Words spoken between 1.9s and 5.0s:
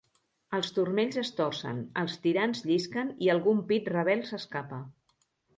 els tirants llisquen i algun pit rebel s'escapa.